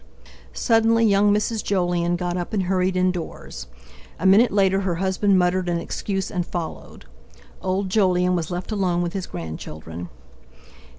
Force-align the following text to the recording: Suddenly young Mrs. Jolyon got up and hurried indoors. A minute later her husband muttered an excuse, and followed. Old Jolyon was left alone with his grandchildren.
Suddenly 0.55 1.05
young 1.05 1.31
Mrs. 1.31 1.63
Jolyon 1.63 2.15
got 2.15 2.35
up 2.35 2.53
and 2.53 2.63
hurried 2.63 2.97
indoors. 2.97 3.67
A 4.17 4.25
minute 4.25 4.49
later 4.49 4.79
her 4.79 4.95
husband 4.95 5.37
muttered 5.37 5.69
an 5.69 5.77
excuse, 5.77 6.31
and 6.31 6.43
followed. 6.43 7.05
Old 7.61 7.87
Jolyon 7.91 8.35
was 8.35 8.49
left 8.49 8.71
alone 8.71 9.03
with 9.03 9.13
his 9.13 9.27
grandchildren. 9.27 10.09